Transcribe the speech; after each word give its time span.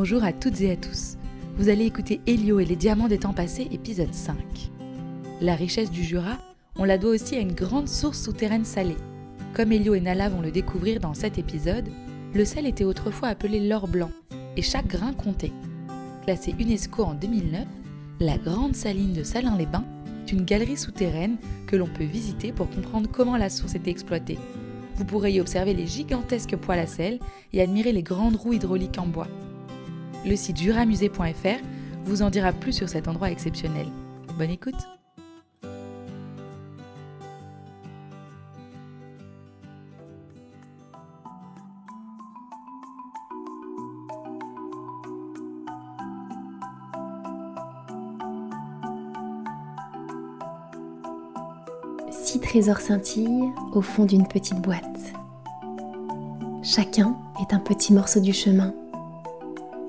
Bonjour 0.00 0.22
à 0.22 0.32
toutes 0.32 0.60
et 0.60 0.70
à 0.70 0.76
tous. 0.76 1.16
Vous 1.56 1.70
allez 1.70 1.84
écouter 1.84 2.20
Helio 2.28 2.60
et 2.60 2.64
les 2.64 2.76
diamants 2.76 3.08
des 3.08 3.18
temps 3.18 3.32
passés, 3.32 3.66
épisode 3.72 4.14
5. 4.14 4.36
La 5.40 5.56
richesse 5.56 5.90
du 5.90 6.04
Jura, 6.04 6.38
on 6.76 6.84
la 6.84 6.98
doit 6.98 7.10
aussi 7.10 7.34
à 7.34 7.40
une 7.40 7.52
grande 7.52 7.88
source 7.88 8.22
souterraine 8.22 8.64
salée. 8.64 8.96
Comme 9.54 9.72
Helio 9.72 9.96
et 9.96 10.00
Nala 10.00 10.28
vont 10.28 10.40
le 10.40 10.52
découvrir 10.52 11.00
dans 11.00 11.14
cet 11.14 11.36
épisode, 11.36 11.88
le 12.32 12.44
sel 12.44 12.64
était 12.64 12.84
autrefois 12.84 13.26
appelé 13.26 13.58
l'or 13.58 13.88
blanc, 13.88 14.12
et 14.56 14.62
chaque 14.62 14.86
grain 14.86 15.12
comptait. 15.12 15.50
Classée 16.22 16.54
UNESCO 16.60 17.02
en 17.02 17.14
2009, 17.14 17.66
la 18.20 18.38
grande 18.38 18.76
saline 18.76 19.14
de 19.14 19.24
Salins-les-Bains 19.24 19.84
est 20.22 20.30
une 20.30 20.44
galerie 20.44 20.76
souterraine 20.76 21.38
que 21.66 21.74
l'on 21.74 21.88
peut 21.88 22.04
visiter 22.04 22.52
pour 22.52 22.70
comprendre 22.70 23.10
comment 23.10 23.36
la 23.36 23.50
source 23.50 23.74
était 23.74 23.90
exploitée. 23.90 24.38
Vous 24.94 25.04
pourrez 25.04 25.32
y 25.32 25.40
observer 25.40 25.74
les 25.74 25.88
gigantesques 25.88 26.54
poêles 26.54 26.78
à 26.78 26.86
sel 26.86 27.18
et 27.52 27.60
admirer 27.60 27.90
les 27.90 28.04
grandes 28.04 28.36
roues 28.36 28.52
hydrauliques 28.52 28.98
en 29.00 29.08
bois. 29.08 29.26
Le 30.28 30.36
site 30.36 30.58
juramusée.fr 30.58 31.64
vous 32.04 32.20
en 32.20 32.28
dira 32.28 32.52
plus 32.52 32.74
sur 32.74 32.88
cet 32.88 33.08
endroit 33.08 33.30
exceptionnel. 33.30 33.86
Bonne 34.36 34.50
écoute 34.50 34.74
Six 52.10 52.40
trésors 52.40 52.80
scintillent 52.80 53.50
au 53.72 53.80
fond 53.80 54.04
d'une 54.04 54.28
petite 54.28 54.60
boîte. 54.60 54.82
Chacun 56.62 57.16
est 57.40 57.54
un 57.54 57.60
petit 57.60 57.94
morceau 57.94 58.20
du 58.20 58.34
chemin. 58.34 58.74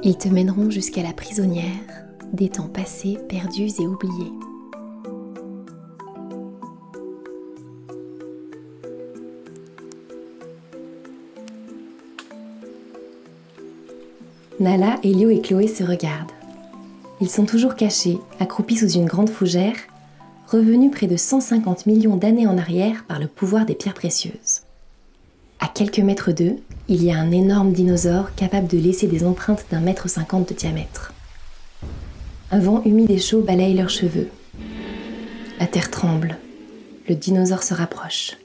Ils 0.02 0.18
te 0.18 0.30
mèneront 0.30 0.70
jusqu'à 0.70 1.04
la 1.04 1.12
prisonnière 1.12 1.66
des 2.32 2.48
temps 2.48 2.70
passés, 2.70 3.18
perdus 3.28 3.70
et 3.80 3.88
oubliés. 3.88 4.32
Nala, 14.60 15.00
Elio 15.04 15.30
et 15.30 15.42
Chloé 15.42 15.68
se 15.68 15.84
regardent. 15.84 16.32
Ils 17.20 17.30
sont 17.30 17.46
toujours 17.46 17.76
cachés, 17.76 18.20
accroupis 18.40 18.78
sous 18.78 18.92
une 18.92 19.06
grande 19.06 19.30
fougère, 19.30 19.76
revenus 20.48 20.92
près 20.92 21.08
de 21.08 21.18
150 21.18 21.86
millions 21.88 22.16
d'années 22.16 22.48
en 22.48 22.58
arrière 22.58 23.04
par 23.06 23.20
le 23.20 23.28
pouvoir 23.28 23.66
des 23.66 23.76
pierres 23.76 23.94
précieuses. 23.94 24.62
À 25.60 25.68
quelques 25.68 26.00
mètres 26.00 26.32
d'eux, 26.32 26.56
il 26.90 27.04
y 27.04 27.12
a 27.12 27.20
un 27.20 27.32
énorme 27.32 27.72
dinosaure 27.72 28.34
capable 28.34 28.68
de 28.68 28.80
laisser 28.80 29.06
des 29.06 29.24
empreintes 29.24 29.66
d'un 29.70 29.80
mètre 29.80 30.10
cinquante 30.10 30.50
de 30.50 30.56
diamètre. 30.56 31.14
Un 32.50 32.60
vent 32.60 32.84
humide 32.84 33.12
et 33.12 33.20
chaud 33.20 33.42
balaye 33.42 33.76
leurs 33.76 33.92
cheveux. 33.92 34.28
La 35.60 35.68
terre 35.68 35.92
tremble. 35.92 36.38
Le 37.08 37.14
dinosaure 37.14 37.62
se 37.62 37.76
rapproche. 37.76 38.38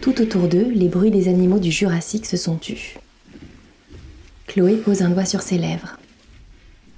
Tout 0.00 0.20
autour 0.22 0.46
d'eux, 0.46 0.70
les 0.70 0.88
bruits 0.88 1.10
des 1.10 1.26
animaux 1.26 1.58
du 1.58 1.72
Jurassique 1.72 2.26
se 2.26 2.36
sont 2.36 2.56
tus. 2.56 2.96
Chloé 4.46 4.76
pose 4.76 5.02
un 5.02 5.10
doigt 5.10 5.24
sur 5.24 5.42
ses 5.42 5.58
lèvres. 5.58 5.98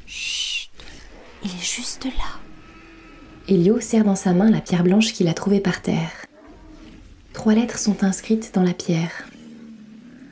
Chut, 0.07 0.71
il 1.43 1.51
est 1.51 1.65
juste 1.65 2.05
là. 2.05 2.39
Elio 3.49 3.81
serre 3.81 4.05
dans 4.05 4.15
sa 4.15 4.35
main 4.35 4.51
la 4.51 4.61
pierre 4.61 4.85
blanche 4.85 5.15
qu'il 5.15 5.29
a 5.29 5.35
trouvée 5.35 5.61
par 5.61 5.81
terre. 5.81 6.13
Trois 7.33 7.55
lettres 7.55 7.79
sont 7.79 8.05
inscrites 8.05 8.53
dans 8.55 8.63
la 8.63 8.75
pierre. 8.75 9.27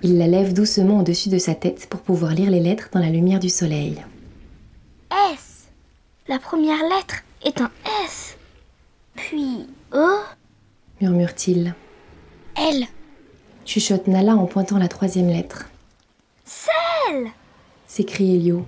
Il 0.03 0.17
la 0.17 0.27
lève 0.27 0.55
doucement 0.55 1.01
au-dessus 1.01 1.29
de 1.29 1.37
sa 1.37 1.55
tête 1.55 1.87
pour 1.91 2.01
pouvoir 2.01 2.33
lire 2.33 2.51
les 2.51 2.61
lettres 2.61 2.89
dans 2.93 3.01
la 3.01 3.11
lumière 3.11 3.39
du 3.39 3.51
soleil. 3.51 4.03
S. 5.33 5.69
La 6.27 6.39
première 6.39 6.83
lettre 6.83 7.17
est 7.45 7.61
un 7.61 7.71
S. 8.07 8.39
Puis 9.15 9.67
E. 9.93 10.07
murmure-t-il. 11.03 11.75
L. 12.57 12.85
Chuchote 13.67 14.07
Nala 14.07 14.37
en 14.37 14.47
pointant 14.47 14.79
la 14.79 14.89
troisième 14.89 15.29
lettre. 15.29 15.69
Sel. 16.47 17.27
s'écrie 17.87 18.37
Elio. 18.37 18.65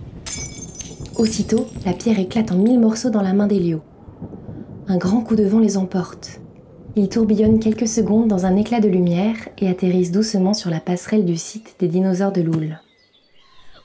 Aussitôt, 1.16 1.66
la 1.86 1.94
pierre 1.94 2.18
éclate 2.18 2.52
en 2.52 2.56
mille 2.56 2.78
morceaux 2.78 3.10
dans 3.10 3.22
la 3.22 3.32
main 3.32 3.46
d'Elio. 3.46 3.80
Un 4.86 4.98
grand 4.98 5.22
coup 5.22 5.36
de 5.36 5.44
vent 5.44 5.60
les 5.60 5.78
emporte. 5.78 6.40
Ils 6.94 7.08
tourbillonnent 7.08 7.58
quelques 7.60 7.88
secondes 7.88 8.28
dans 8.28 8.44
un 8.44 8.56
éclat 8.56 8.80
de 8.80 8.88
lumière 8.88 9.36
et 9.58 9.68
atterrissent 9.68 10.12
doucement 10.12 10.52
sur 10.52 10.68
la 10.70 10.80
passerelle 10.80 11.24
du 11.24 11.36
site 11.36 11.76
des 11.78 11.88
dinosaures 11.88 12.32
de 12.32 12.42
Loul. 12.42 12.78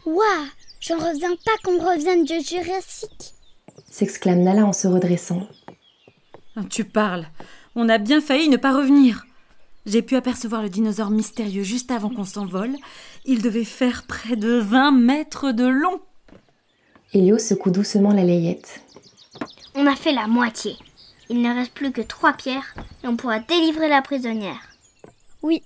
Ouah, 0.06 0.46
j'en 0.82 0.98
reviens 0.98 1.36
pas 1.46 1.52
qu'on 1.64 1.78
revienne 1.80 2.26
du 2.26 2.40
Jurassique. 2.42 3.34
s'exclame 3.90 4.42
Nala 4.44 4.66
en 4.66 4.74
se 4.74 4.88
redressant. 4.88 5.48
Ah, 6.58 6.62
Tu 6.70 6.84
parles. 6.84 7.28
On 7.76 7.88
a 7.88 7.98
bien 7.98 8.20
failli 8.20 8.50
ne 8.50 8.58
pas 8.58 8.76
revenir. 8.76 9.26
J'ai 9.86 10.02
pu 10.02 10.18
apercevoir 10.18 10.62
le 10.62 10.70
dinosaure 10.70 11.10
mystérieux 11.12 11.64
juste 11.64 11.92
avant 11.92 12.10
qu'on 12.10 12.26
s'envole. 12.26 12.76
Il 13.26 13.42
devait 13.42 13.64
faire 13.64 14.04
près 14.06 14.36
de 14.36 14.58
20 14.60 14.92
mètres 14.92 15.54
de 15.54 15.66
long. 15.66 16.02
Elio 17.14 17.38
secoue 17.38 17.72
doucement 17.72 18.12
la 18.12 18.24
layette. 18.24 18.82
On 19.76 19.86
a 19.88 19.96
fait 19.96 20.12
la 20.12 20.28
moitié. 20.28 20.76
Il 21.30 21.42
ne 21.42 21.54
reste 21.54 21.74
plus 21.74 21.92
que 21.92 22.02
trois 22.02 22.34
pierres 22.34 22.76
et 23.04 23.08
on 23.08 23.16
pourra 23.16 23.40
délivrer 23.40 23.90
la 23.90 24.02
prisonnière. 24.02 24.70
Oui, 25.42 25.62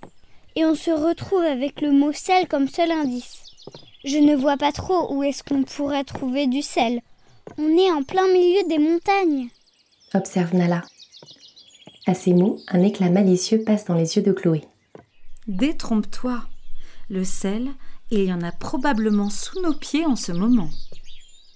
et 0.56 0.64
on 0.64 0.74
se 0.74 0.90
retrouve 0.90 1.42
avec 1.42 1.80
le 1.80 1.92
mot 1.92 2.12
sel 2.12 2.48
comme 2.48 2.68
seul 2.68 2.90
indice. 2.90 3.42
Je 4.04 4.18
ne 4.18 4.34
vois 4.34 4.56
pas 4.56 4.72
trop 4.72 5.14
où 5.14 5.22
est-ce 5.22 5.44
qu'on 5.44 5.62
pourrait 5.62 6.04
trouver 6.04 6.46
du 6.46 6.62
sel. 6.62 7.00
On 7.58 7.68
est 7.76 7.90
en 7.90 8.02
plein 8.02 8.26
milieu 8.28 8.66
des 8.68 8.78
montagnes. 8.78 9.48
Observe 10.14 10.54
Nala. 10.54 10.82
À 12.06 12.14
ces 12.14 12.34
mots, 12.34 12.58
un 12.68 12.82
éclat 12.82 13.10
malicieux 13.10 13.62
passe 13.64 13.84
dans 13.84 13.94
les 13.94 14.16
yeux 14.16 14.22
de 14.22 14.32
Chloé. 14.32 14.64
Détrompe-toi. 15.46 16.42
Le 17.08 17.24
sel, 17.24 17.68
il 18.10 18.24
y 18.24 18.32
en 18.32 18.42
a 18.42 18.52
probablement 18.52 19.30
sous 19.30 19.60
nos 19.62 19.74
pieds 19.74 20.04
en 20.04 20.16
ce 20.16 20.32
moment. 20.32 20.70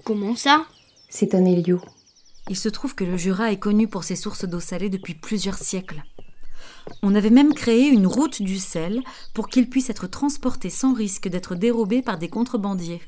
Comment 0.04 0.36
ça? 0.36 0.66
S'étonne 1.08 1.46
Elio. 1.46 1.80
Il 2.48 2.56
se 2.56 2.68
trouve 2.68 2.94
que 2.94 3.04
le 3.04 3.16
Jura 3.16 3.50
est 3.50 3.58
connu 3.58 3.88
pour 3.88 4.04
ses 4.04 4.16
sources 4.16 4.44
d'eau 4.44 4.60
salée 4.60 4.88
depuis 4.88 5.14
plusieurs 5.14 5.58
siècles. 5.58 6.02
On 7.02 7.14
avait 7.14 7.30
même 7.30 7.54
créé 7.54 7.88
une 7.88 8.06
route 8.06 8.40
du 8.40 8.58
sel 8.58 9.02
pour 9.34 9.48
qu'il 9.48 9.68
puisse 9.68 9.90
être 9.90 10.06
transporté 10.06 10.70
sans 10.70 10.94
risque 10.94 11.28
d'être 11.28 11.56
dérobé 11.56 12.02
par 12.02 12.18
des 12.18 12.28
contrebandiers. 12.28 13.02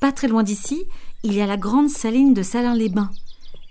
Pas 0.00 0.12
très 0.12 0.28
loin 0.28 0.42
d'ici, 0.42 0.84
il 1.24 1.34
y 1.34 1.40
a 1.42 1.46
la 1.46 1.56
grande 1.56 1.90
saline 1.90 2.32
de 2.32 2.42
Salins-les-Bains. 2.42 3.10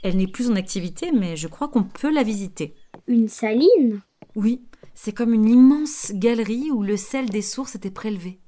Elle 0.03 0.17
n'est 0.17 0.27
plus 0.27 0.51
en 0.51 0.55
activité, 0.55 1.11
mais 1.11 1.35
je 1.35 1.47
crois 1.47 1.69
qu'on 1.69 1.83
peut 1.83 2.13
la 2.13 2.23
visiter. 2.23 2.75
Une 3.07 3.27
saline? 3.27 4.01
Oui, 4.35 4.61
c'est 4.93 5.13
comme 5.13 5.33
une 5.33 5.49
immense 5.49 6.11
galerie 6.13 6.69
où 6.71 6.83
le 6.83 6.97
sel 6.97 7.29
des 7.29 7.41
sources 7.41 7.75
était 7.75 7.89
prélevé. 7.89 8.39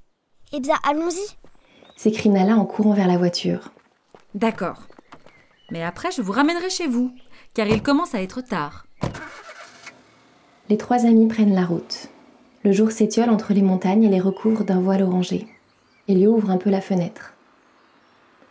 Eh 0.52 0.60
bien, 0.60 0.76
allons-y. 0.84 1.38
S'écrie 1.96 2.30
Nala 2.30 2.58
en 2.58 2.66
courant 2.66 2.94
vers 2.94 3.08
la 3.08 3.18
voiture. 3.18 3.72
D'accord. 4.36 4.89
Mais 5.72 5.84
après, 5.84 6.12
je 6.12 6.22
vous 6.22 6.32
ramènerai 6.32 6.70
chez 6.70 6.88
vous, 6.88 7.12
car 7.54 7.68
il 7.68 7.82
commence 7.82 8.16
à 8.16 8.22
être 8.22 8.42
tard. 8.42 8.86
Les 10.70 10.78
trois 10.78 11.06
amis 11.06 11.28
prennent 11.28 11.56
la 11.56 11.66
route. 11.66 12.10
Le 12.64 12.72
jour 12.72 12.92
s'étiole 12.92 13.30
entre 13.30 13.54
les 13.54 13.62
montagnes 13.62 14.04
et 14.04 14.10
les 14.10 14.20
recouvre 14.20 14.64
d'un 14.64 14.82
voile 14.82 15.04
orangé. 15.04 15.48
Elio 16.08 16.36
ouvre 16.36 16.50
un 16.50 16.58
peu 16.58 16.70
la 16.70 16.82
fenêtre. 16.82 17.34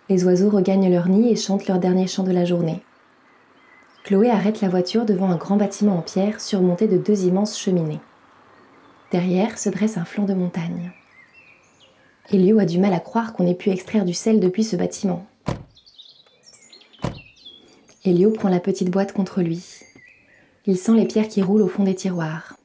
Les 0.08 0.24
oiseaux 0.24 0.48
regagnent 0.48 0.90
leur 0.90 1.08
nid 1.08 1.30
et 1.30 1.36
chantent 1.36 1.66
leur 1.66 1.78
dernier 1.78 2.06
chant 2.06 2.22
de 2.22 2.32
la 2.32 2.44
journée. 2.44 2.82
Chloé 4.04 4.30
arrête 4.30 4.62
la 4.62 4.68
voiture 4.68 5.04
devant 5.04 5.28
un 5.28 5.36
grand 5.36 5.56
bâtiment 5.56 5.98
en 5.98 6.02
pierre 6.02 6.40
surmonté 6.40 6.88
de 6.88 6.96
deux 6.96 7.24
immenses 7.24 7.59
cheminées. 7.59 8.00
Derrière 9.10 9.59
se 9.59 9.68
dresse 9.68 9.98
un 9.98 10.04
flanc 10.04 10.24
de 10.24 10.34
montagne. 10.34 10.92
Elio 12.30 12.59
a 12.59 12.64
du 12.64 12.78
mal 12.78 12.94
à 12.94 13.00
croire 13.00 13.32
qu'on 13.32 13.47
ait 13.47 13.54
pu 13.54 13.71
extraire 13.71 14.04
du 14.04 14.14
sel 14.14 14.41
depuis 14.41 14.64
ce 14.64 14.76
bâtiment. 14.76 15.26
Elio 18.04 18.30
prend 18.30 18.48
la 18.48 18.60
petite 18.60 18.91
boîte 18.91 19.12
contre 19.12 19.42
lui. 19.42 19.65
Il 20.66 20.78
sent 20.78 20.95
les 20.95 21.06
pierres 21.06 21.28
qui 21.28 21.42
roulent 21.42 21.62
au 21.62 21.68
fond 21.68 21.84
des 21.84 21.95
tiroirs. 21.95 22.56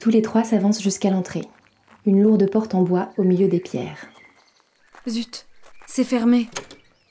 Tous 0.00 0.10
les 0.10 0.22
trois 0.22 0.44
s'avancent 0.44 0.82
jusqu'à 0.82 1.10
l'entrée. 1.10 1.46
Une 2.06 2.22
lourde 2.22 2.50
porte 2.50 2.74
en 2.74 2.82
bois 2.82 3.10
au 3.16 3.22
milieu 3.22 3.48
des 3.48 3.60
pierres. 3.60 4.06
Zut, 5.08 5.46
c'est 5.86 6.04
fermé. 6.04 6.48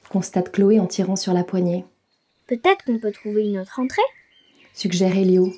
Constate 0.10 0.52
Chloé 0.52 0.80
en 0.80 0.88
tirant 0.88 1.16
sur 1.16 1.34
la 1.34 1.44
poignée. 1.44 1.86
Peut-être 2.48 2.86
qu'on 2.86 3.00
peut 3.00 3.12
trouver 3.12 3.48
une 3.48 3.60
autre 3.60 3.80
entrée? 3.80 4.02
Suggère 4.74 5.18
Elio. 5.18 5.52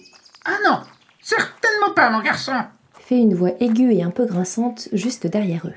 Ah 0.45 0.57
non, 0.63 0.79
certainement 1.21 1.93
pas, 1.95 2.09
mon 2.09 2.21
garçon. 2.21 2.53
Fait 2.99 3.17
une 3.17 3.33
voix 3.33 3.51
aiguë 3.59 3.95
et 3.95 4.03
un 4.03 4.11
peu 4.11 4.25
grinçante 4.25 4.89
juste 4.93 5.27
derrière 5.27 5.67
eux. 5.67 5.73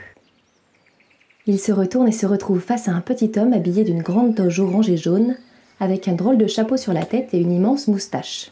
Il 1.46 1.58
se 1.58 1.72
retourne 1.72 2.08
et 2.08 2.12
se 2.12 2.26
retrouve 2.26 2.60
face 2.60 2.88
à 2.88 2.92
un 2.92 3.00
petit 3.00 3.32
homme 3.38 3.52
habillé 3.54 3.82
d'une 3.82 4.02
grande 4.02 4.34
toge 4.34 4.60
orange 4.60 4.90
et 4.90 4.96
jaune, 4.96 5.38
avec 5.80 6.08
un 6.08 6.14
drôle 6.14 6.38
de 6.38 6.46
chapeau 6.46 6.76
sur 6.76 6.92
la 6.92 7.04
tête 7.04 7.32
et 7.32 7.38
une 7.38 7.52
immense 7.52 7.88
moustache. 7.88 8.50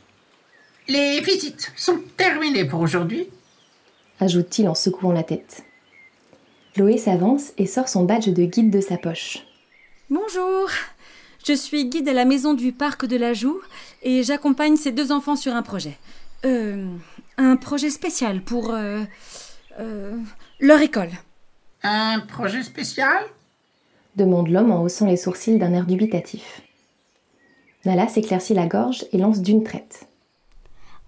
Les 0.88 1.20
visites 1.20 1.72
sont 1.76 1.98
terminées 2.16 2.64
pour 2.64 2.80
aujourd'hui. 2.80 3.28
ajoute-t-il 4.20 4.68
en 4.68 4.74
secouant 4.74 5.12
la 5.12 5.24
tête. 5.24 5.64
Chloé 6.74 6.98
s'avance 6.98 7.52
et 7.58 7.66
sort 7.66 7.88
son 7.88 8.04
badge 8.04 8.28
de 8.28 8.44
guide 8.44 8.70
de 8.70 8.80
sa 8.80 8.96
poche. 8.96 9.38
Bonjour, 10.10 10.68
je 11.44 11.52
suis 11.52 11.88
guide 11.88 12.08
à 12.08 12.12
la 12.12 12.24
maison 12.24 12.54
du 12.54 12.72
parc 12.72 13.06
de 13.06 13.16
la 13.16 13.34
Joue 13.34 13.60
et 14.02 14.22
j'accompagne 14.22 14.76
ces 14.76 14.92
deux 14.92 15.10
enfants 15.10 15.36
sur 15.36 15.54
un 15.54 15.62
projet. 15.62 15.96
Euh, 16.44 16.86
un 17.38 17.56
projet 17.56 17.90
spécial 17.90 18.42
pour 18.42 18.70
euh, 18.70 19.02
euh, 19.80 20.16
leur 20.60 20.80
école. 20.80 21.10
Un 21.82 22.20
projet 22.20 22.62
spécial? 22.62 23.24
Demande 24.14 24.48
l'homme 24.48 24.70
en 24.70 24.82
haussant 24.82 25.06
les 25.06 25.16
sourcils 25.16 25.58
d'un 25.58 25.72
air 25.72 25.86
dubitatif. 25.86 26.62
Nala 27.86 28.08
s'éclaircit 28.08 28.52
la 28.52 28.66
gorge 28.66 29.06
et 29.12 29.18
lance 29.18 29.40
d'une 29.40 29.62
traite. 29.62 30.08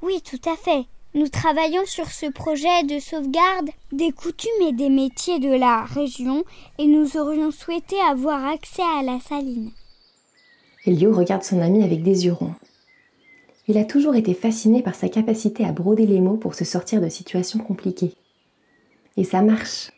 Oui, 0.01 0.23
tout 0.23 0.49
à 0.49 0.55
fait. 0.55 0.87
Nous 1.15 1.29
travaillons 1.29 1.85
sur 1.87 2.07
ce 2.07 2.31
projet 2.31 2.85
de 2.85 3.01
sauvegarde 3.01 3.71
des 3.91 4.13
coutumes 4.13 4.63
et 4.63 4.73
des 4.73 4.89
métiers 4.89 5.41
de 5.41 5.53
la 5.53 5.83
région 5.83 6.45
et 6.79 6.87
nous 6.87 7.17
aurions 7.17 7.51
souhaité 7.51 7.97
avoir 8.09 8.47
accès 8.47 8.83
à 8.83 9.03
la 9.03 9.19
saline. 9.19 9.73
Elio 10.87 11.13
regarde 11.13 11.43
son 11.43 11.61
ami 11.61 11.83
avec 11.83 12.05
des 12.05 12.27
yeux 12.27 12.33
ronds. 12.33 12.55
Il 13.67 13.77
a 13.77 13.85
toujours 13.85 14.15
été 14.15 14.33
fasciné 14.33 14.81
par 14.81 14.95
sa 14.95 15.09
capacité 15.09 15.65
à 15.65 15.73
broder 15.73 16.07
les 16.07 16.21
mots 16.21 16.37
pour 16.37 16.55
se 16.55 16.65
sortir 16.65 17.01
de 17.01 17.09
situations 17.09 17.59
compliquées. 17.59 18.15
Et 19.17 19.25
ça 19.25 19.43
marche. 19.43 19.91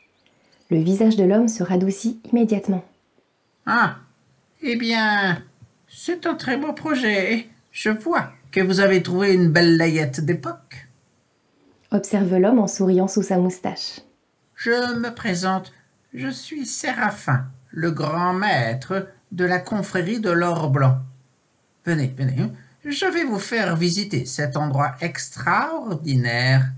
Le 0.71 0.79
visage 0.79 1.17
de 1.17 1.25
l'homme 1.25 1.49
se 1.49 1.63
radoucit 1.63 2.21
immédiatement. 2.33 2.83
Ah, 3.67 3.97
eh 4.63 4.77
bien, 4.77 5.43
c'est 5.91 6.27
un 6.27 6.35
très 6.35 6.57
beau 6.57 6.73
projet. 6.73 7.49
Je 7.73 7.91
vois 7.91 8.31
que 8.53 8.61
vous 8.61 8.81
avez 8.81 9.03
trouvé 9.03 9.35
une 9.35 9.51
belle 9.51 9.77
layette 9.77 10.21
d'époque. 10.25 10.89
Observe 11.91 12.37
l'homme 12.37 12.61
en 12.61 12.69
souriant 12.69 13.09
sous 13.09 13.23
sa 13.23 13.39
moustache. 13.39 14.01
Je 14.55 14.95
me 14.99 15.13
présente, 15.13 15.73
je 16.15 16.29
suis 16.29 16.65
Séraphin, 16.65 17.47
le 17.71 17.91
grand 17.91 18.33
maître 18.33 19.09
de 19.33 19.45
la 19.45 19.59
confrérie 19.59 20.21
de 20.21 20.31
l'or 20.31 20.71
blanc. 20.71 20.99
Venez, 21.85 22.15
venez, 22.17 22.37
je 22.85 23.07
vais 23.07 23.25
vous 23.25 23.39
faire 23.39 23.77
visiter 23.77 24.25
cet 24.27 24.57
endroit 24.57 24.95
extraordinaire. 25.01 26.71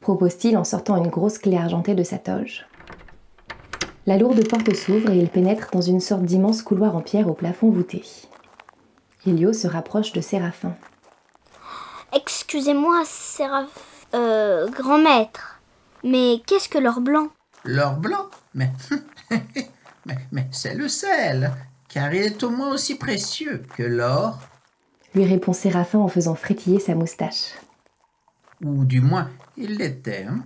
Propose-t-il 0.00 0.56
en 0.56 0.64
sortant 0.64 1.02
une 1.02 1.10
grosse 1.10 1.38
clé 1.38 1.56
argentée 1.56 1.94
de 1.94 2.04
sa 2.04 2.18
toge. 2.18 2.66
La 4.08 4.16
lourde 4.16 4.48
porte 4.48 4.74
s'ouvre 4.74 5.10
et 5.10 5.18
il 5.18 5.28
pénètre 5.28 5.68
dans 5.70 5.82
une 5.82 6.00
sorte 6.00 6.22
d'immense 6.22 6.62
couloir 6.62 6.96
en 6.96 7.02
pierre 7.02 7.28
au 7.28 7.34
plafond 7.34 7.68
voûté. 7.68 8.02
Elio 9.26 9.52
se 9.52 9.66
rapproche 9.66 10.12
de 10.12 10.22
Séraphin. 10.22 10.74
Excusez-moi, 12.16 13.02
Séraphin. 13.04 13.68
Euh, 14.14 14.66
grand 14.70 14.96
maître. 14.96 15.60
Mais 16.02 16.40
qu'est-ce 16.46 16.70
que 16.70 16.78
l'or 16.78 17.02
blanc? 17.02 17.28
L'or 17.66 17.96
blanc? 17.96 18.30
Mais. 18.54 18.72
mais, 20.06 20.16
mais 20.32 20.48
c'est 20.52 20.74
le 20.74 20.88
sel, 20.88 21.52
car 21.90 22.14
il 22.14 22.22
est 22.22 22.42
au 22.42 22.48
moins 22.48 22.72
aussi 22.72 22.94
précieux 22.94 23.62
que 23.76 23.82
l'or. 23.82 24.38
Lui 25.14 25.26
répond 25.26 25.52
Séraphin 25.52 25.98
en 25.98 26.08
faisant 26.08 26.34
frétiller 26.34 26.80
sa 26.80 26.94
moustache. 26.94 27.52
Ou 28.64 28.86
du 28.86 29.02
moins, 29.02 29.28
il 29.58 29.76
l'était. 29.76 30.24
Hein 30.24 30.44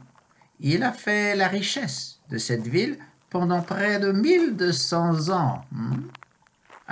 il 0.59 0.83
a 0.83 0.93
fait 0.93 1.37
la 1.37 1.47
richesse 1.47 2.21
de 2.29 2.39
cette 2.39 2.67
ville 2.67 2.99
pendant 3.33 3.63
près 3.63 3.99
de 3.99 4.13
1200 4.13 5.31
ans. 5.31 5.65
Hein 5.75 5.97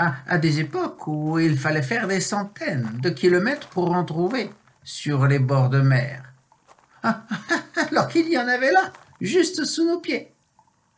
à, 0.01 0.15
à 0.27 0.39
des 0.39 0.61
époques 0.61 1.07
où 1.07 1.39
il 1.39 1.59
fallait 1.59 1.83
faire 1.83 2.09
des 2.09 2.21
centaines 2.21 2.99
de 3.03 3.11
kilomètres 3.11 3.69
pour 3.69 3.93
en 3.93 4.05
trouver 4.05 4.51
sur 4.83 5.27
les 5.27 5.39
bords 5.39 5.69
de 5.69 5.81
mer. 5.81 6.33
alors 7.03 8.09
qu'il 8.09 8.29
y 8.31 8.39
en 8.39 8.49
avait 8.49 8.73
là, 8.73 8.93
juste 9.21 9.65
sous 9.65 9.87
nos 9.87 10.01
pieds, 10.01 10.33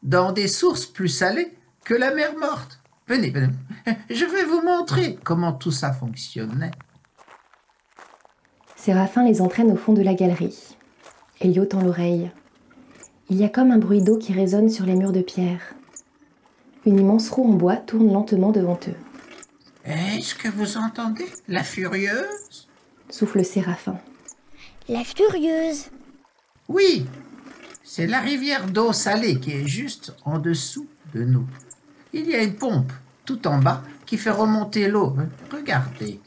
dans 0.03 0.33
des 0.33 0.49
sources 0.49 0.87
plus 0.87 1.09
salées 1.09 1.53
que 1.85 1.95
la 1.95 2.15
mer 2.15 2.37
morte. 2.39 2.81
Venez, 3.09 3.31
venez, 3.31 3.49
je 4.11 4.25
vais 4.25 4.45
vous 4.45 4.63
montrer 4.63 5.19
comment 5.25 5.53
tout 5.53 5.73
ça 5.73 5.93
fonctionnait. 5.93 6.71
Séraphin 8.77 9.25
les 9.25 9.41
entraîne 9.41 9.71
au 9.71 9.77
fond 9.77 9.93
de 9.93 10.03
la 10.03 10.15
galerie. 10.15 10.77
Elio 11.41 11.65
tend 11.65 11.83
l'oreille. 11.83 12.31
Il 13.31 13.37
y 13.37 13.45
a 13.45 13.49
comme 13.49 13.71
un 13.71 13.79
bruit 13.79 14.03
d'eau 14.03 14.19
qui 14.19 14.33
résonne 14.33 14.69
sur 14.69 14.85
les 14.85 14.95
murs 14.95 15.13
de 15.13 15.23
pierre. 15.23 15.75
Une 16.85 16.99
immense 16.99 17.31
roue 17.31 17.49
en 17.49 17.55
bois 17.55 17.77
tourne 17.77 18.13
lentement 18.13 18.51
devant 18.51 18.79
eux. 18.89 18.97
Est-ce 19.85 20.35
que 20.35 20.49
vous 20.49 20.77
entendez? 20.77 21.27
La 21.49 21.63
furieuse? 21.63 22.69
Souffle 23.09 23.45
Séraphin. 23.45 23.99
La 24.89 25.05
furieuse. 25.05 25.87
Oui, 26.69 27.07
c'est 27.85 28.07
la 28.07 28.21
rivière 28.21 28.67
d'eau 28.67 28.93
salée 28.93 29.39
qui 29.39 29.53
est 29.53 29.67
juste 29.67 30.15
en 30.25 30.39
dessous 30.39 30.87
de 31.15 31.25
nous. 31.25 31.47
Il 32.13 32.29
y 32.29 32.35
a 32.35 32.43
une 32.43 32.55
pompe 32.55 32.93
tout 33.25 33.47
en 33.47 33.59
bas 33.59 33.83
qui 34.07 34.17
fait 34.17 34.31
remonter 34.31 34.89
l'eau. 34.89 35.15
Regardez. 35.53 36.21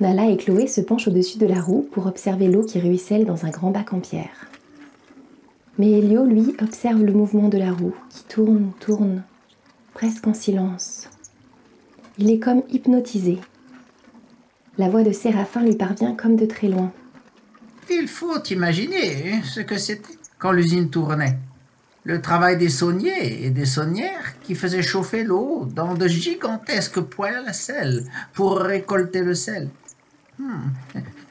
Nala 0.00 0.26
et 0.26 0.36
Chloé 0.36 0.66
se 0.66 0.80
penchent 0.80 1.08
au-dessus 1.08 1.38
de 1.38 1.46
la 1.46 1.60
roue 1.60 1.88
pour 1.92 2.06
observer 2.06 2.48
l'eau 2.48 2.64
qui 2.64 2.80
ruisselle 2.80 3.24
dans 3.24 3.44
un 3.44 3.50
grand 3.50 3.70
bac 3.70 3.92
en 3.92 4.00
pierre. 4.00 4.48
Mais 5.78 5.90
Elio, 5.90 6.24
lui, 6.24 6.54
observe 6.60 7.02
le 7.02 7.12
mouvement 7.12 7.48
de 7.48 7.58
la 7.58 7.72
roue 7.72 7.94
qui 8.10 8.24
tourne, 8.24 8.72
tourne, 8.78 9.22
presque 9.94 10.26
en 10.26 10.34
silence. 10.34 11.08
Il 12.18 12.30
est 12.30 12.38
comme 12.38 12.62
hypnotisé. 12.70 13.38
La 14.78 14.88
voix 14.88 15.02
de 15.02 15.12
Séraphin 15.12 15.62
lui 15.62 15.76
parvient 15.76 16.14
comme 16.14 16.36
de 16.36 16.46
très 16.46 16.68
loin. 16.68 16.92
Il 17.90 18.08
faut 18.08 18.42
imaginer 18.44 19.42
ce 19.44 19.60
que 19.60 19.78
c'était 19.78 20.18
quand 20.38 20.52
l'usine 20.52 20.90
tournait. 20.90 21.38
Le 22.04 22.20
travail 22.20 22.58
des 22.58 22.68
sauniers 22.68 23.44
et 23.44 23.50
des 23.50 23.64
saunières 23.64 24.40
qui 24.42 24.54
faisaient 24.54 24.82
chauffer 24.82 25.24
l'eau 25.24 25.66
dans 25.66 25.94
de 25.94 26.08
gigantesques 26.08 27.00
poêles 27.00 27.44
à 27.46 27.52
sel 27.52 28.04
pour 28.32 28.58
récolter 28.58 29.22
le 29.22 29.34
sel. 29.34 29.70
Hmm, 30.38 30.70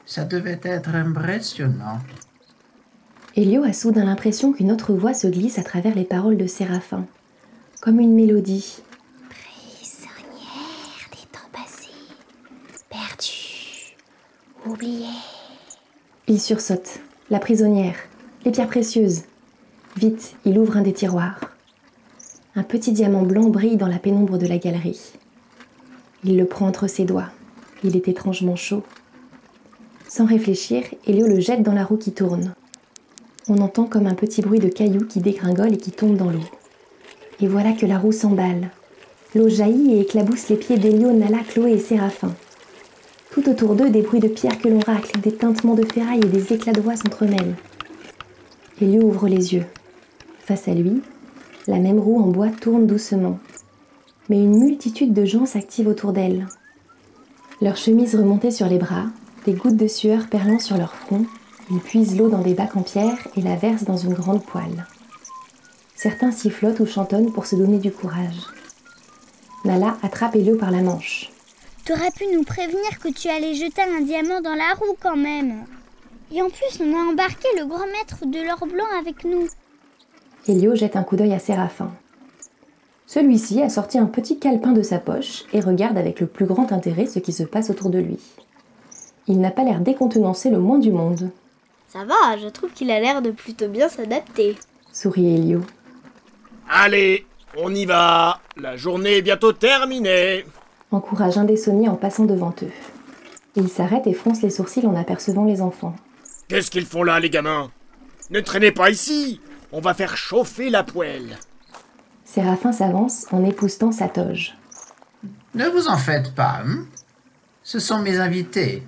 ça 0.06 0.24
devait 0.24 0.60
être 0.62 0.94
impressionnant. 0.94 1.98
Elio 3.34 3.62
a 3.64 3.72
soudain 3.72 4.04
l'impression 4.04 4.52
qu'une 4.52 4.70
autre 4.70 4.92
voix 4.92 5.14
se 5.14 5.26
glisse 5.26 5.58
à 5.58 5.62
travers 5.62 5.94
les 5.94 6.04
paroles 6.04 6.36
de 6.36 6.46
Séraphin, 6.46 7.06
comme 7.80 7.98
une 7.98 8.14
mélodie. 8.14 8.82
Prisonnière 9.30 11.08
des 11.10 11.26
temps 11.32 11.48
passés, 11.50 11.88
perdue, 12.90 13.96
oubliée. 14.66 15.06
Il 16.28 16.38
sursaute. 16.38 17.00
La 17.30 17.38
prisonnière. 17.38 17.96
Les 18.44 18.50
pierres 18.50 18.68
précieuses. 18.68 19.22
Vite, 19.96 20.34
il 20.44 20.58
ouvre 20.58 20.76
un 20.76 20.82
des 20.82 20.92
tiroirs. 20.92 21.40
Un 22.54 22.64
petit 22.64 22.92
diamant 22.92 23.22
blanc 23.22 23.48
brille 23.48 23.78
dans 23.78 23.88
la 23.88 23.98
pénombre 23.98 24.36
de 24.36 24.46
la 24.46 24.58
galerie. 24.58 25.12
Il 26.22 26.36
le 26.36 26.44
prend 26.44 26.66
entre 26.66 26.86
ses 26.86 27.06
doigts. 27.06 27.30
Il 27.82 27.96
est 27.96 28.08
étrangement 28.08 28.56
chaud. 28.56 28.82
Sans 30.06 30.26
réfléchir, 30.26 30.84
Elio 31.06 31.26
le 31.26 31.40
jette 31.40 31.62
dans 31.62 31.72
la 31.72 31.84
roue 31.84 31.96
qui 31.96 32.12
tourne. 32.12 32.54
On 33.48 33.58
entend 33.58 33.84
comme 33.84 34.06
un 34.06 34.14
petit 34.14 34.40
bruit 34.40 34.60
de 34.60 34.68
cailloux 34.68 35.06
qui 35.06 35.20
dégringole 35.20 35.74
et 35.74 35.78
qui 35.78 35.90
tombe 35.90 36.16
dans 36.16 36.30
l'eau. 36.30 36.44
Et 37.40 37.48
voilà 37.48 37.72
que 37.72 37.86
la 37.86 37.98
roue 37.98 38.12
s'emballe. 38.12 38.70
L'eau 39.34 39.48
jaillit 39.48 39.94
et 39.94 40.00
éclabousse 40.02 40.48
les 40.48 40.56
pieds 40.56 40.78
d'Elio, 40.78 41.10
Nala, 41.10 41.38
Chloé 41.48 41.72
et 41.72 41.78
Séraphin. 41.78 42.32
Tout 43.32 43.48
autour 43.48 43.74
d'eux, 43.74 43.90
des 43.90 44.02
bruits 44.02 44.20
de 44.20 44.28
pierre 44.28 44.58
que 44.58 44.68
l'on 44.68 44.78
racle, 44.78 45.18
des 45.20 45.34
tintements 45.34 45.74
de 45.74 45.84
ferraille 45.84 46.20
et 46.22 46.28
des 46.28 46.52
éclats 46.52 46.72
de 46.72 46.80
voix 46.80 46.96
s'entremêlent. 46.96 47.56
Elio 48.80 49.02
ouvre 49.02 49.26
les 49.26 49.54
yeux. 49.54 49.64
Face 50.40 50.68
à 50.68 50.74
lui, 50.74 51.02
la 51.66 51.78
même 51.78 51.98
roue 51.98 52.20
en 52.20 52.28
bois 52.28 52.50
tourne 52.50 52.86
doucement. 52.86 53.38
Mais 54.28 54.38
une 54.38 54.58
multitude 54.58 55.14
de 55.14 55.24
gens 55.24 55.46
s'activent 55.46 55.88
autour 55.88 56.12
d'elle. 56.12 56.46
Leurs 57.60 57.76
chemises 57.76 58.14
remontées 58.14 58.50
sur 58.50 58.68
les 58.68 58.78
bras, 58.78 59.06
des 59.46 59.54
gouttes 59.54 59.76
de 59.76 59.86
sueur 59.86 60.28
perlant 60.28 60.58
sur 60.58 60.76
leur 60.76 60.94
front, 60.94 61.24
ils 61.72 61.80
puisent 61.80 62.18
l'eau 62.18 62.28
dans 62.28 62.42
des 62.42 62.52
bacs 62.52 62.76
en 62.76 62.82
pierre 62.82 63.26
et 63.34 63.40
la 63.40 63.56
versent 63.56 63.84
dans 63.84 63.96
une 63.96 64.12
grande 64.12 64.44
poêle. 64.44 64.86
Certains 65.94 66.30
sifflotent 66.30 66.80
ou 66.80 66.86
chantonnent 66.86 67.32
pour 67.32 67.46
se 67.46 67.56
donner 67.56 67.78
du 67.78 67.90
courage. 67.90 68.46
Nala 69.64 69.96
attrape 70.02 70.36
Elio 70.36 70.56
par 70.56 70.70
la 70.70 70.82
manche. 70.82 71.30
T'aurais 71.86 72.10
pu 72.10 72.24
nous 72.32 72.44
prévenir 72.44 72.98
que 73.02 73.08
tu 73.08 73.28
allais 73.28 73.54
jeter 73.54 73.82
un 73.82 74.02
diamant 74.02 74.42
dans 74.42 74.54
la 74.54 74.74
roue 74.74 74.96
quand 75.00 75.16
même. 75.16 75.64
Et 76.30 76.42
en 76.42 76.50
plus, 76.50 76.80
on 76.80 76.94
a 76.94 77.10
embarqué 77.10 77.48
le 77.58 77.66
grand 77.66 77.86
maître 77.86 78.26
de 78.26 78.46
l'or 78.46 78.66
blanc 78.66 78.84
avec 79.00 79.24
nous. 79.24 79.48
Elio 80.46 80.74
jette 80.74 80.96
un 80.96 81.04
coup 81.04 81.16
d'œil 81.16 81.32
à 81.32 81.38
Séraphin. 81.38 81.90
Celui-ci 83.06 83.62
a 83.62 83.68
sorti 83.68 83.98
un 83.98 84.06
petit 84.06 84.38
calepin 84.38 84.72
de 84.72 84.82
sa 84.82 84.98
poche 84.98 85.44
et 85.52 85.60
regarde 85.60 85.96
avec 85.96 86.20
le 86.20 86.26
plus 86.26 86.46
grand 86.46 86.70
intérêt 86.72 87.06
ce 87.06 87.18
qui 87.18 87.32
se 87.32 87.44
passe 87.44 87.70
autour 87.70 87.90
de 87.90 87.98
lui. 87.98 88.18
Il 89.26 89.40
n'a 89.40 89.50
pas 89.50 89.64
l'air 89.64 89.80
décontenancé 89.80 90.50
le 90.50 90.58
moins 90.58 90.78
du 90.78 90.92
monde. 90.92 91.30
Ça 91.92 92.04
va, 92.04 92.36
je 92.38 92.48
trouve 92.48 92.70
qu'il 92.72 92.90
a 92.90 93.00
l'air 93.00 93.20
de 93.20 93.30
plutôt 93.30 93.68
bien 93.68 93.88
s'adapter. 93.88 94.56
Sourit 94.92 95.34
Elio. 95.34 95.60
Allez, 96.68 97.26
on 97.58 97.74
y 97.74 97.84
va. 97.84 98.40
La 98.56 98.76
journée 98.76 99.18
est 99.18 99.22
bientôt 99.22 99.52
terminée 99.52 100.44
encourage 100.92 101.38
un 101.38 101.44
des 101.44 101.56
sauniers 101.56 101.88
en 101.88 101.96
passant 101.96 102.24
devant 102.24 102.54
eux. 102.62 102.70
Il 103.56 103.68
s'arrête 103.68 104.06
et 104.06 104.14
fronce 104.14 104.42
les 104.42 104.50
sourcils 104.50 104.86
en 104.86 104.94
apercevant 104.94 105.44
les 105.44 105.60
enfants. 105.60 105.94
Qu'est-ce 106.48 106.70
qu'ils 106.70 106.86
font 106.86 107.02
là, 107.02 107.20
les 107.20 107.30
gamins? 107.30 107.70
Ne 108.30 108.40
traînez 108.40 108.72
pas 108.72 108.90
ici 108.90 109.40
On 109.72 109.80
va 109.80 109.94
faire 109.94 110.16
chauffer 110.16 110.70
la 110.70 110.84
poêle. 110.84 111.38
Séraphin 112.24 112.72
s'avance 112.72 113.26
en 113.30 113.44
époustant 113.44 113.92
sa 113.92 114.08
toge. 114.08 114.54
Ne 115.54 115.68
vous 115.68 115.88
en 115.88 115.96
faites 115.96 116.34
pas. 116.34 116.60
hein 116.64 116.86
Ce 117.62 117.78
sont 117.78 118.00
mes 118.00 118.18
invités. 118.18 118.82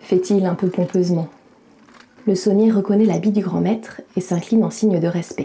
Fait-il 0.00 0.44
un 0.44 0.54
peu 0.54 0.68
pompeusement. 0.68 1.28
Le 2.26 2.34
saunier 2.34 2.70
reconnaît 2.72 3.04
l'habit 3.04 3.32
du 3.32 3.42
grand 3.42 3.60
maître 3.60 4.00
et 4.16 4.20
s'incline 4.20 4.64
en 4.64 4.70
signe 4.70 4.98
de 4.98 5.06
respect. 5.08 5.44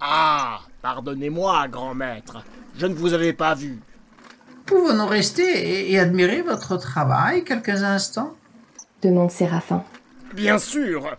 Ah, 0.00 0.60
pardonnez-moi, 0.82 1.66
grand 1.68 1.94
maître. 1.94 2.44
Je 2.78 2.86
ne 2.86 2.94
vous 2.94 3.14
avais 3.14 3.32
pas 3.32 3.54
vu. 3.54 3.80
Pouvons-nous 4.66 5.06
rester 5.06 5.42
et, 5.42 5.92
et 5.92 5.98
admirer 5.98 6.42
votre 6.42 6.76
travail 6.76 7.44
quelques 7.44 7.82
instants 7.82 8.32
demande 9.02 9.30
Séraphin. 9.30 9.84
Bien 10.34 10.58
sûr. 10.58 11.16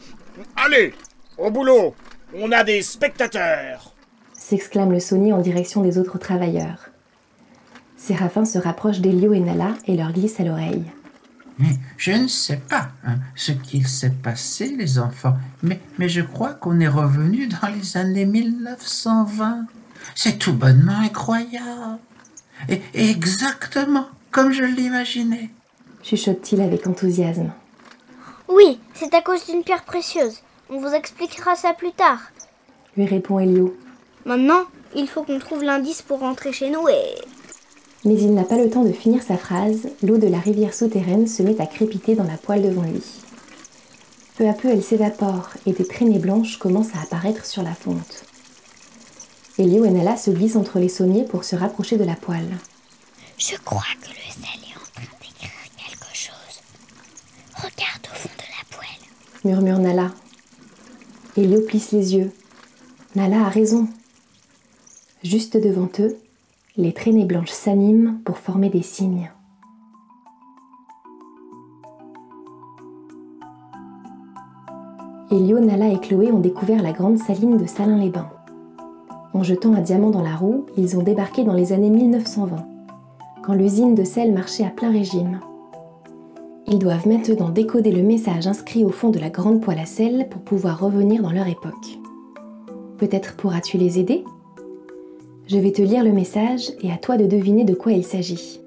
Allez, 0.56 0.94
au 1.38 1.52
boulot. 1.52 1.94
On 2.34 2.52
a 2.52 2.64
des 2.64 2.82
spectateurs. 2.82 3.94
s'exclame 4.34 4.92
le 4.92 5.00
saunier 5.00 5.34
en 5.34 5.40
direction 5.42 5.82
des 5.82 5.98
autres 5.98 6.18
travailleurs. 6.18 6.90
Séraphin 7.98 8.46
se 8.46 8.58
rapproche 8.58 9.00
d'Elio 9.00 9.34
et 9.34 9.40
Nala 9.40 9.74
et 9.88 9.96
leur 9.96 10.12
glisse 10.12 10.40
à 10.40 10.44
l'oreille. 10.44 10.84
Mais 11.58 11.78
je 11.98 12.12
ne 12.12 12.28
sais 12.28 12.58
pas 12.58 12.90
hein, 13.06 13.16
ce 13.36 13.52
qu'il 13.52 13.88
s'est 13.88 14.10
passé, 14.10 14.76
les 14.78 15.00
enfants, 15.00 15.38
mais, 15.64 15.80
mais 15.98 16.10
je 16.10 16.22
crois 16.22 16.54
qu'on 16.54 16.80
est 16.80 16.88
revenu 16.88 17.48
dans 17.48 17.70
les 17.70 17.98
années 17.98 18.26
1920. 18.26 19.66
C'est 20.16 20.38
tout 20.38 20.54
bonnement 20.54 21.00
incroyable. 21.00 22.00
Et, 22.70 22.82
et 22.94 23.10
exactement 23.10 24.08
comme 24.32 24.52
je 24.52 24.64
l'imaginais. 24.64 25.50
Chuchote-t-il 26.04 26.62
avec 26.62 26.86
enthousiasme. 26.88 27.52
Oui, 28.50 28.80
c'est 28.94 29.14
à 29.14 29.22
cause 29.22 29.46
d'une 29.46 29.64
pierre 29.64 29.84
précieuse. 29.84 30.42
On 30.70 30.80
vous 30.80 30.94
expliquera 30.94 31.56
ça 31.56 31.74
plus 31.74 31.94
tard. 31.94 32.20
Lui 32.98 33.06
répond 33.06 33.40
Elio. 33.40 33.78
Maintenant, 34.26 34.64
il 34.96 35.08
faut 35.08 35.24
qu'on 35.24 35.40
trouve 35.40 35.64
l'indice 35.64 36.02
pour 36.02 36.20
rentrer 36.20 36.52
chez 36.52 36.70
nous 36.70 36.88
et... 36.90 37.16
Mais 38.06 38.20
il 38.20 38.34
n'a 38.36 38.44
pas 38.44 38.58
le 38.58 38.70
temps 38.70 38.84
de 38.84 38.92
finir 38.92 39.24
sa 39.24 39.36
phrase, 39.36 39.90
l'eau 40.04 40.18
de 40.18 40.28
la 40.28 40.40
rivière 40.40 40.76
souterraine 40.76 41.28
se 41.28 41.42
met 41.42 41.60
à 41.60 41.66
crépiter 41.66 42.14
dans 42.14 42.24
la 42.24 42.38
poêle 42.38 42.62
devant 42.62 42.84
lui. 42.84 43.02
Peu 44.38 44.48
à 44.48 44.54
peu, 44.54 44.68
elle 44.70 44.84
s'évapore 44.84 45.50
et 45.66 45.74
des 45.74 45.86
traînées 45.86 46.20
blanches 46.20 46.58
commencent 46.58 46.94
à 46.96 47.02
apparaître 47.02 47.46
sur 47.46 47.64
la 47.64 47.74
fonte. 47.74 48.26
Elio 49.58 49.86
et 49.86 49.90
Nala 49.90 50.18
se 50.18 50.30
glissent 50.30 50.58
entre 50.58 50.78
les 50.78 50.90
sauniers 50.90 51.24
pour 51.24 51.46
se 51.46 51.56
rapprocher 51.56 51.98
de 51.98 52.04
la 52.04 52.16
poêle. 52.16 52.58
Je 53.38 53.56
crois 53.64 53.82
que 54.02 54.10
le 54.10 54.30
sel 54.30 54.60
est 54.62 54.76
en 54.76 54.92
train 54.94 55.18
d'écrire 55.22 55.52
quelque 55.78 56.14
chose. 56.14 56.62
Regarde 57.56 58.08
au 58.12 58.16
fond 58.16 58.30
de 58.38 58.44
la 58.44 58.78
poêle. 58.78 59.46
murmure 59.46 59.80
Nala. 59.80 60.12
Elio 61.38 61.62
plisse 61.62 61.92
les 61.92 62.16
yeux. 62.16 62.32
Nala 63.16 63.46
a 63.46 63.50
raison. 63.50 63.88
Juste 65.24 65.56
devant 65.58 65.90
eux, 66.00 66.18
les 66.78 66.92
traînées 66.92 67.26
blanches 67.26 67.52
s'animent 67.52 68.20
pour 68.26 68.38
former 68.38 68.70
des 68.70 68.82
signes. 68.82 69.32
Elio, 75.32 75.60
Nala 75.60 75.88
et 75.88 76.00
Chloé 76.00 76.32
ont 76.32 76.40
découvert 76.40 76.84
la 76.84 76.92
grande 76.92 77.18
saline 77.18 77.58
de 77.58 77.66
Salins-les-Bains. 77.66 78.30
En 79.34 79.42
jetant 79.42 79.74
un 79.74 79.82
diamant 79.82 80.12
dans 80.12 80.22
la 80.22 80.36
roue, 80.36 80.66
ils 80.78 80.98
ont 80.98 81.04
débarqué 81.04 81.44
dans 81.44 81.54
les 81.54 81.72
années 81.72 81.90
1920, 81.90 82.58
quand 83.44 83.54
l'usine 83.54 83.96
de 83.96 84.04
sel 84.04 84.34
marchait 84.34 84.66
à 84.66 84.70
plein 84.70 84.92
régime. 84.92 85.40
Ils 86.68 86.80
doivent 86.80 87.08
maintenant 87.08 87.50
décoder 87.50 87.92
le 87.92 88.04
message 88.04 88.48
inscrit 88.48 88.84
au 88.84 88.92
fond 88.92 89.12
de 89.12 89.20
la 89.20 89.30
grande 89.30 89.62
poêle 89.62 89.80
à 89.80 89.86
sel 89.86 90.28
pour 90.30 90.42
pouvoir 90.42 90.80
revenir 90.80 91.22
dans 91.22 91.32
leur 91.32 91.48
époque. 91.48 92.00
Peut-être 92.98 93.36
pourras-tu 93.36 93.78
les 93.78 93.98
aider? 94.00 94.26
Je 95.48 95.60
vais 95.60 95.72
te 95.72 95.82
lire 95.84 96.04
le 96.04 96.12
message 96.12 96.72
et 96.82 96.92
à 96.92 96.98
toi 96.98 97.18
de 97.18 97.28
deviner 97.28 97.66
de 97.66 97.76
quoi 97.76 97.92
il 97.92 98.04
s'agit. 98.04 98.60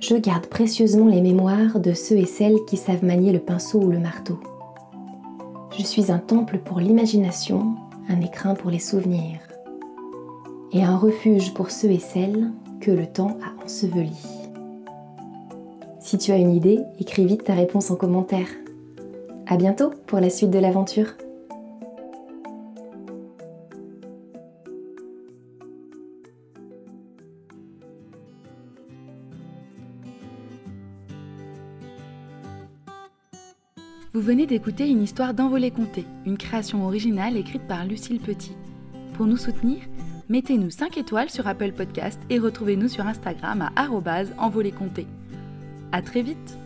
Je 0.00 0.16
garde 0.16 0.46
précieusement 0.46 1.06
les 1.06 1.20
mémoires 1.20 1.78
de 1.78 1.92
ceux 1.92 2.16
et 2.16 2.26
celles 2.26 2.64
qui 2.66 2.76
savent 2.76 3.04
manier 3.04 3.30
le 3.30 3.38
pinceau 3.38 3.80
ou 3.82 3.88
le 3.88 4.00
marteau. 4.00 4.40
Je 5.78 5.84
suis 5.84 6.10
un 6.10 6.18
temple 6.18 6.58
pour 6.58 6.80
l'imagination, 6.80 7.76
un 8.08 8.20
écrin 8.20 8.56
pour 8.56 8.72
les 8.72 8.80
souvenirs, 8.80 9.38
et 10.72 10.82
un 10.82 10.96
refuge 10.96 11.54
pour 11.54 11.70
ceux 11.70 11.92
et 11.92 12.00
celles 12.00 12.50
que 12.80 12.90
le 12.90 13.06
temps 13.06 13.36
a 13.44 13.64
ensevelis. 13.64 14.26
Si 16.00 16.18
tu 16.18 16.32
as 16.32 16.36
une 16.36 16.52
idée, 16.52 16.80
écris 16.98 17.26
vite 17.26 17.44
ta 17.44 17.54
réponse 17.54 17.92
en 17.92 17.96
commentaire. 17.96 18.48
À 19.46 19.56
bientôt 19.56 19.92
pour 20.08 20.18
la 20.18 20.30
suite 20.30 20.50
de 20.50 20.58
l'aventure. 20.58 21.14
Vous 34.14 34.20
venez 34.20 34.44
d'écouter 34.44 34.90
une 34.90 35.02
histoire 35.02 35.32
d'Envolée 35.32 35.70
Comté, 35.70 36.04
une 36.26 36.36
création 36.36 36.84
originale 36.84 37.38
écrite 37.38 37.66
par 37.66 37.86
Lucille 37.86 38.20
Petit. 38.20 38.52
Pour 39.14 39.24
nous 39.24 39.38
soutenir, 39.38 39.78
mettez-nous 40.28 40.68
5 40.68 40.98
étoiles 40.98 41.30
sur 41.30 41.46
Apple 41.46 41.72
Podcast 41.72 42.20
et 42.28 42.38
retrouvez-nous 42.38 42.88
sur 42.88 43.06
Instagram 43.06 43.70
à 43.74 43.88
envolécomté. 44.36 45.06
À 45.92 46.02
très 46.02 46.20
vite 46.20 46.58